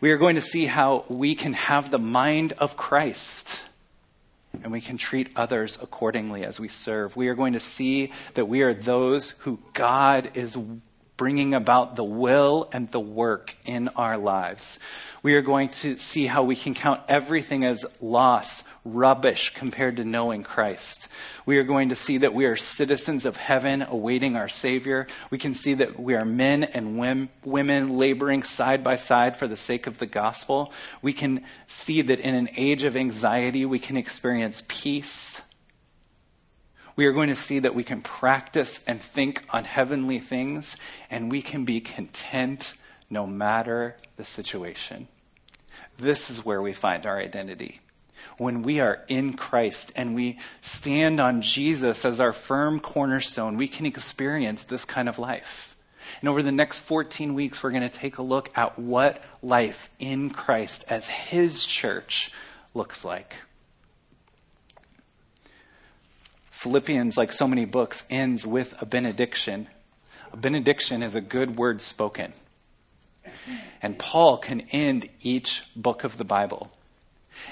[0.00, 3.64] We are going to see how we can have the mind of Christ
[4.62, 7.14] and we can treat others accordingly as we serve.
[7.14, 10.56] We are going to see that we are those who God is
[11.18, 14.78] bringing about the will and the work in our lives.
[15.20, 20.04] We are going to see how we can count everything as loss, rubbish compared to
[20.04, 21.08] knowing Christ.
[21.44, 25.08] We are going to see that we are citizens of heaven awaiting our Savior.
[25.28, 26.96] We can see that we are men and
[27.44, 30.72] women laboring side by side for the sake of the gospel.
[31.02, 35.42] We can see that in an age of anxiety, we can experience peace
[36.98, 40.76] we are going to see that we can practice and think on heavenly things,
[41.08, 42.74] and we can be content
[43.08, 45.06] no matter the situation.
[45.96, 47.78] This is where we find our identity.
[48.36, 53.68] When we are in Christ and we stand on Jesus as our firm cornerstone, we
[53.68, 55.76] can experience this kind of life.
[56.18, 59.88] And over the next 14 weeks, we're going to take a look at what life
[60.00, 62.32] in Christ as His church
[62.74, 63.36] looks like.
[66.58, 69.68] Philippians, like so many books, ends with a benediction.
[70.32, 72.32] A benediction is a good word spoken.
[73.80, 76.72] And Paul can end each book of the Bible.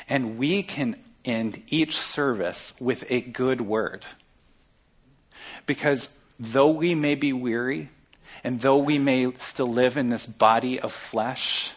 [0.09, 4.05] And we can end each service with a good word.
[5.67, 6.09] Because
[6.41, 7.91] though we may be weary,
[8.43, 11.75] and though we may still live in this body of flesh,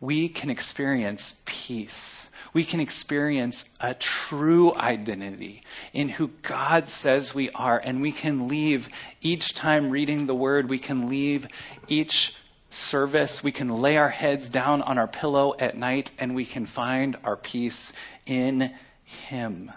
[0.00, 2.25] we can experience peace
[2.56, 5.60] we can experience a true identity
[5.92, 7.78] in who God says we are.
[7.78, 8.88] And we can leave
[9.20, 11.48] each time reading the word, we can leave
[11.86, 12.34] each
[12.70, 16.64] service, we can lay our heads down on our pillow at night, and we can
[16.64, 17.92] find our peace
[18.24, 18.72] in
[19.04, 19.70] Him.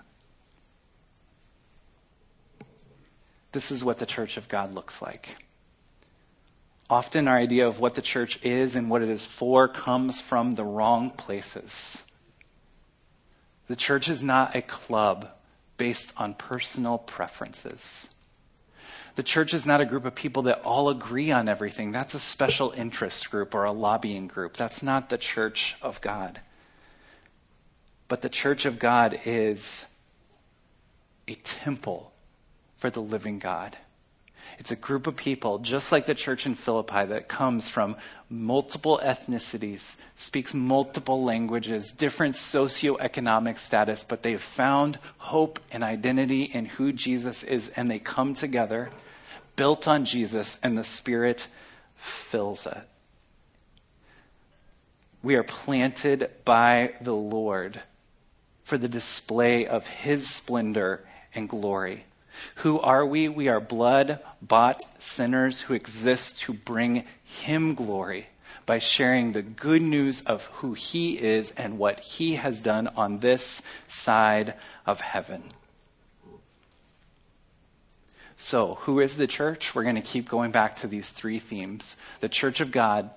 [3.51, 5.35] This is what the church of God looks like.
[6.89, 10.53] Often, our idea of what the church is and what it is for comes from
[10.53, 12.03] the wrong places.
[13.69, 15.29] The church is not a club
[15.77, 18.09] based on personal preferences.
[19.13, 21.91] The church is not a group of people that all agree on everything.
[21.91, 24.57] That's a special interest group or a lobbying group.
[24.57, 26.41] That's not the church of God.
[28.07, 29.85] But the church of God is
[31.27, 32.11] a temple
[32.75, 33.77] for the living God.
[34.57, 37.95] It's a group of people, just like the church in Philippi, that comes from
[38.29, 46.65] multiple ethnicities, speaks multiple languages, different socioeconomic status, but they've found hope and identity in
[46.65, 48.89] who Jesus is, and they come together,
[49.55, 51.47] built on Jesus, and the Spirit
[51.95, 52.87] fills it.
[55.21, 57.81] We are planted by the Lord
[58.63, 62.05] for the display of His splendor and glory.
[62.55, 63.27] Who are we?
[63.27, 68.27] We are blood bought sinners who exist to bring Him glory
[68.65, 73.19] by sharing the good news of who He is and what He has done on
[73.19, 74.53] this side
[74.85, 75.43] of heaven.
[78.41, 79.75] So, who is the church?
[79.75, 81.97] We're going to keep going back to these three themes.
[82.21, 83.09] The church of God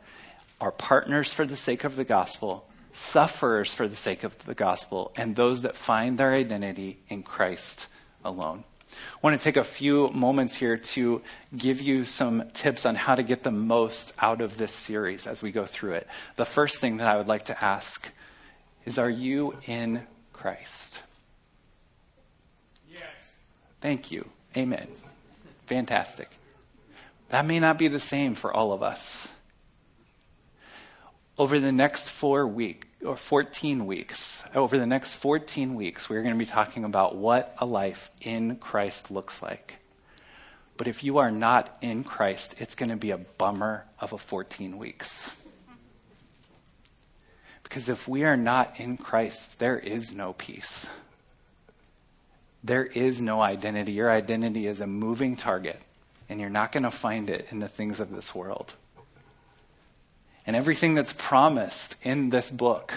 [0.61, 5.13] are partners for the sake of the gospel, sufferers for the sake of the gospel,
[5.17, 7.87] and those that find their identity in Christ
[8.25, 8.65] alone.
[8.93, 11.23] I want to take a few moments here to
[11.57, 15.43] give you some tips on how to get the most out of this series as
[15.43, 16.09] we go through it.
[16.37, 18.13] The first thing that I would like to ask
[18.85, 21.03] is Are you in Christ?
[22.91, 23.37] Yes.
[23.81, 24.29] Thank you.
[24.57, 24.89] Amen.
[25.67, 26.31] Fantastic.
[27.31, 29.33] That may not be the same for all of us.
[31.39, 36.35] Over the next four weeks, or 14 weeks, over the next 14 weeks, we're going
[36.35, 39.79] to be talking about what a life in Christ looks like.
[40.77, 44.19] But if you are not in Christ, it's going to be a bummer of a
[44.19, 45.31] 14 weeks.
[47.63, 50.89] Because if we are not in Christ, there is no peace.
[52.63, 53.93] There is no identity.
[53.93, 55.81] Your identity is a moving target,
[56.29, 58.75] and you're not going to find it in the things of this world.
[60.47, 62.93] And everything that's promised in this book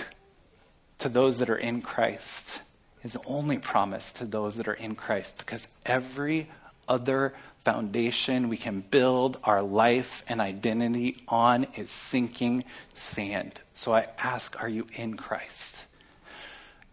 [1.00, 2.62] to those that are in Christ
[3.04, 6.50] is only promised to those that are in Christ because every
[6.88, 7.34] other
[7.64, 13.62] foundation we can build our life and identity on is sinking sand.
[13.74, 15.84] So I ask, are you in Christ?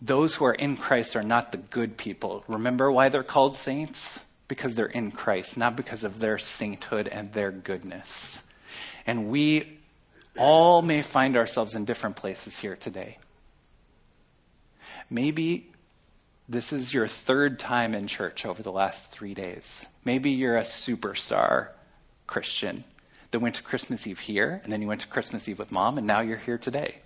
[0.00, 2.42] Those who are in Christ are not the good people.
[2.48, 4.24] Remember why they're called saints?
[4.48, 8.42] Because they're in Christ, not because of their sainthood and their goodness.
[9.07, 9.78] And we
[10.38, 13.18] all may find ourselves in different places here today.
[15.10, 15.70] Maybe
[16.48, 19.86] this is your third time in church over the last three days.
[20.04, 21.68] Maybe you're a superstar
[22.26, 22.84] Christian
[23.30, 25.98] that went to Christmas Eve here, and then you went to Christmas Eve with mom,
[25.98, 26.96] and now you're here today.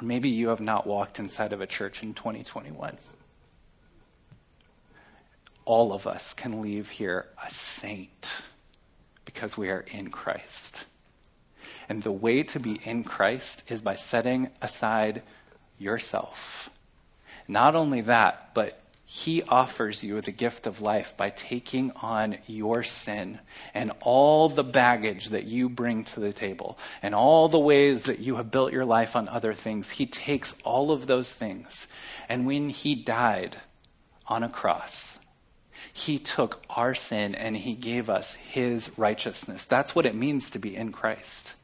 [0.00, 2.96] Or maybe you have not walked inside of a church in 2021.
[5.66, 8.42] All of us can leave here a saint
[9.24, 10.86] because we are in Christ.
[11.90, 15.22] And the way to be in Christ is by setting aside
[15.76, 16.70] yourself.
[17.48, 22.84] Not only that, but he offers you the gift of life by taking on your
[22.84, 23.40] sin
[23.74, 28.20] and all the baggage that you bring to the table and all the ways that
[28.20, 29.90] you have built your life on other things.
[29.90, 31.88] He takes all of those things.
[32.28, 33.56] And when he died
[34.28, 35.18] on a cross,
[35.92, 39.64] he took our sin and he gave us his righteousness.
[39.64, 41.56] That's what it means to be in Christ.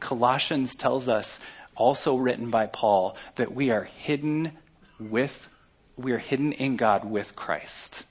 [0.00, 1.40] Colossians tells us,
[1.76, 4.52] also written by Paul, that we are hidden
[4.98, 5.48] with
[5.96, 8.04] we are hidden in God with Christ.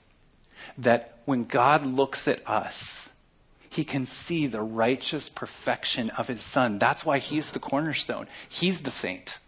[0.78, 3.10] That when God looks at us,
[3.68, 6.78] he can see the righteous perfection of his son.
[6.78, 8.26] That's why he's the cornerstone.
[8.48, 9.38] He's the saint.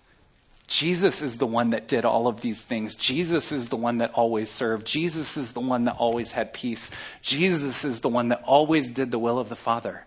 [0.67, 2.97] Jesus is the one that did all of these things.
[2.97, 4.85] Jesus is the one that always served.
[4.85, 6.91] Jesus is the one that always had peace.
[7.23, 10.05] Jesus is the one that always did the will of the Father.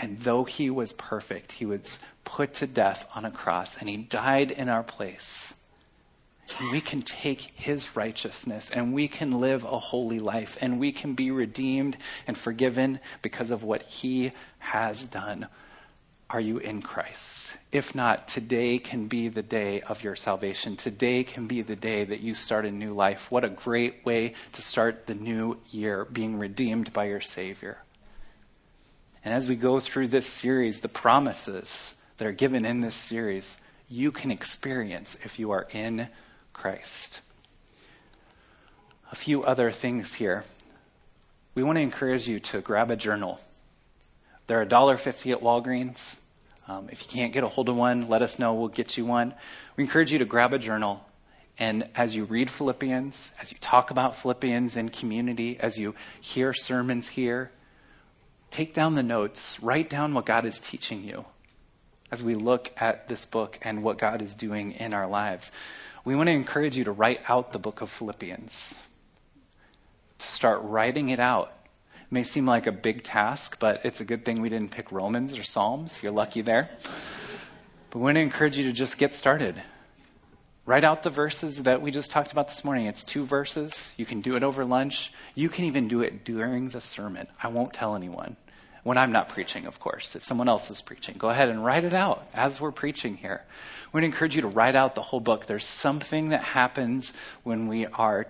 [0.00, 3.98] And though he was perfect, he was put to death on a cross and he
[3.98, 5.52] died in our place.
[6.58, 10.90] And we can take his righteousness and we can live a holy life and we
[10.90, 15.48] can be redeemed and forgiven because of what he has done.
[16.30, 17.58] Are you in Christ?
[17.70, 20.76] If not, today can be the day of your salvation.
[20.76, 23.30] Today can be the day that you start a new life.
[23.30, 27.82] What a great way to start the new year, being redeemed by your Savior.
[29.24, 33.58] And as we go through this series, the promises that are given in this series,
[33.88, 36.08] you can experience if you are in
[36.52, 37.20] Christ.
[39.12, 40.44] A few other things here.
[41.54, 43.40] We want to encourage you to grab a journal.
[44.46, 46.18] They're $1.50 at Walgreens.
[46.68, 48.54] Um, if you can't get a hold of one, let us know.
[48.54, 49.34] We'll get you one.
[49.76, 51.04] We encourage you to grab a journal.
[51.58, 56.54] And as you read Philippians, as you talk about Philippians in community, as you hear
[56.54, 57.50] sermons here,
[58.50, 61.24] take down the notes, write down what God is teaching you
[62.10, 65.52] as we look at this book and what God is doing in our lives.
[66.04, 68.74] We want to encourage you to write out the book of Philippians.
[70.20, 71.52] to start writing it out.
[71.94, 74.92] It may seem like a big task, but it's a good thing we didn't pick
[74.92, 76.00] Romans or Psalms.
[76.02, 76.70] You're lucky there.
[77.90, 79.62] But we want to encourage you to just get started.
[80.66, 82.86] Write out the verses that we just talked about this morning.
[82.86, 83.90] It's two verses.
[83.96, 85.12] You can do it over lunch.
[85.34, 87.26] You can even do it during the sermon.
[87.42, 88.36] I won't tell anyone.
[88.82, 90.16] When I'm not preaching, of course.
[90.16, 93.42] If someone else is preaching, go ahead and write it out as we're preaching here.
[93.92, 95.46] We would encourage you to write out the whole book.
[95.46, 97.12] There's something that happens
[97.42, 98.26] when we are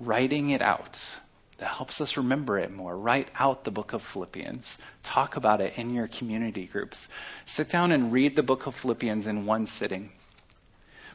[0.00, 1.20] writing it out
[1.58, 2.96] that helps us remember it more.
[2.96, 4.78] Write out the book of Philippians.
[5.02, 7.08] Talk about it in your community groups.
[7.46, 10.10] Sit down and read the book of Philippians in one sitting.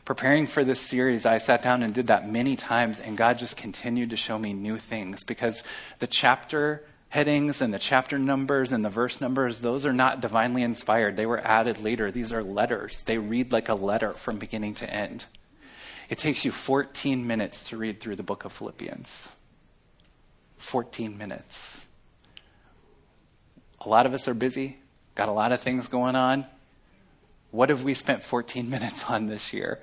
[0.06, 3.58] Preparing for this series, I sat down and did that many times, and God just
[3.58, 5.62] continued to show me new things because
[6.00, 10.64] the chapter headings and the chapter numbers and the verse numbers, those are not divinely
[10.64, 11.18] inspired.
[11.18, 12.12] They were added later.
[12.12, 13.02] These are letters.
[13.02, 15.26] They read like a letter from beginning to end.
[16.10, 19.32] It takes you 14 minutes to read through the book of Philippians.
[20.58, 21.86] 14 minutes.
[23.82, 24.78] A lot of us are busy,
[25.16, 26.46] got a lot of things going on.
[27.52, 29.82] What have we spent 14 minutes on this year?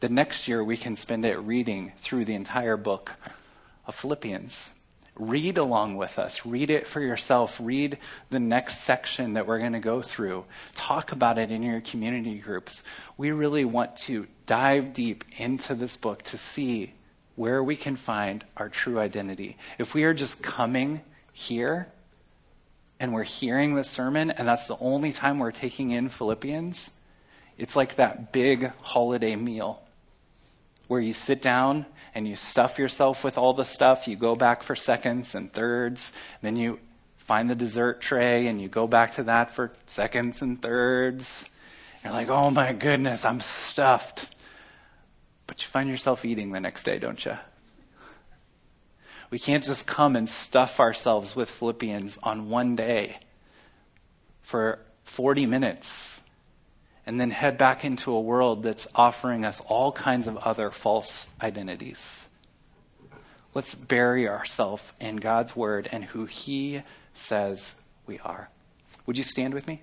[0.00, 3.14] The next year, we can spend it reading through the entire book
[3.86, 4.72] of Philippians.
[5.16, 6.44] Read along with us.
[6.44, 7.60] Read it for yourself.
[7.62, 7.98] Read
[8.30, 10.44] the next section that we're going to go through.
[10.74, 12.82] Talk about it in your community groups.
[13.16, 16.94] We really want to dive deep into this book to see
[17.36, 19.56] where we can find our true identity.
[19.78, 21.00] If we are just coming
[21.32, 21.88] here
[22.98, 26.90] and we're hearing the sermon and that's the only time we're taking in Philippians,
[27.56, 29.82] it's like that big holiday meal
[30.88, 34.06] where you sit down and you stuff yourself with all the stuff.
[34.06, 36.12] You go back for seconds and thirds.
[36.42, 36.78] Then you
[37.16, 41.48] find the dessert tray and you go back to that for seconds and thirds.
[42.02, 44.34] You're like, oh my goodness, I'm stuffed.
[45.46, 47.36] But you find yourself eating the next day, don't you?
[49.30, 53.16] We can't just come and stuff ourselves with Philippians on one day
[54.42, 56.13] for 40 minutes
[57.06, 61.28] and then head back into a world that's offering us all kinds of other false
[61.42, 62.28] identities.
[63.52, 66.82] Let's bury ourselves in God's word and who He
[67.14, 67.74] says
[68.06, 68.48] we are.
[69.06, 69.82] Would you stand with me?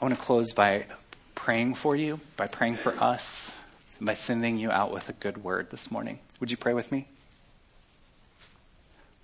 [0.00, 0.86] I want to close by
[1.36, 3.54] praying for you, by praying for us,
[3.98, 6.18] and by sending you out with a good word this morning.
[6.40, 7.06] Would you pray with me?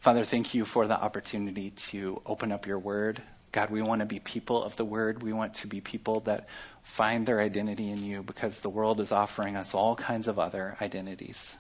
[0.01, 3.21] Father, thank you for the opportunity to open up your word.
[3.51, 5.23] God, we want to be people of the word.
[5.23, 6.47] We want to be people that
[6.83, 10.77] find their identity in you because the world is offering us all kinds of other
[10.81, 11.57] identities.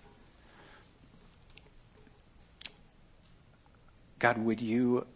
[4.18, 5.06] God, would you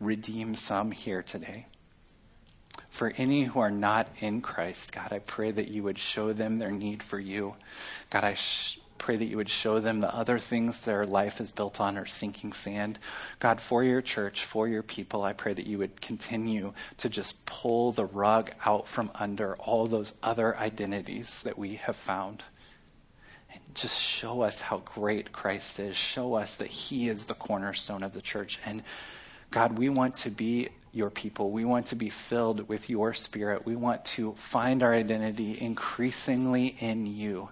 [0.00, 1.66] redeem some here today?
[2.90, 6.58] For any who are not in Christ, God, I pray that you would show them
[6.58, 7.56] their need for you.
[8.10, 11.52] God, I sh- pray that you would show them the other things their life is
[11.52, 12.98] built on are sinking sand.
[13.38, 17.44] God, for your church, for your people, I pray that you would continue to just
[17.44, 22.44] pull the rug out from under all those other identities that we have found.
[23.52, 25.98] And just show us how great Christ is.
[25.98, 28.58] Show us that he is the cornerstone of the church.
[28.64, 28.82] And
[29.50, 31.50] God, we want to be your people.
[31.50, 33.66] We want to be filled with your spirit.
[33.66, 37.50] We want to find our identity increasingly in you.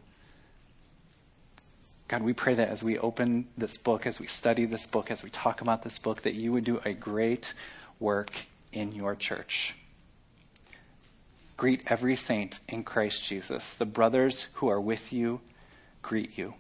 [2.12, 5.22] God, we pray that as we open this book, as we study this book, as
[5.22, 7.54] we talk about this book, that you would do a great
[7.98, 9.74] work in your church.
[11.56, 13.72] Greet every saint in Christ Jesus.
[13.72, 15.40] The brothers who are with you
[16.02, 16.52] greet you.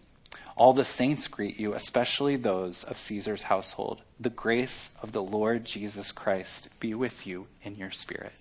[0.56, 4.00] All the saints greet you, especially those of Caesar's household.
[4.18, 8.32] The grace of the Lord Jesus Christ be with you in your spirit.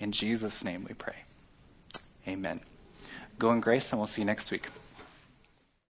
[0.00, 1.22] In Jesus' name we pray.
[2.26, 2.58] Amen.
[3.38, 4.66] Go in grace, and we'll see you next week.